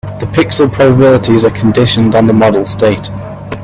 [0.19, 3.11] The pixel probabilities are conditioned on the model state.